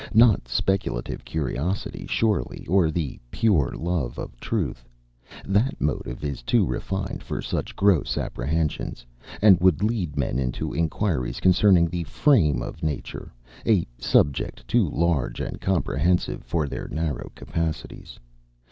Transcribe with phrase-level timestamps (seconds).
[0.15, 4.89] Not speculative curiosity, surely, or the pure love of truth.
[5.45, 9.05] That motive is too refined for such gross apprehensions;
[9.43, 13.31] and would lead men into inquiries concerning the frame of nature,
[13.63, 18.17] a subject too large and comprehensive for their narrow capacities.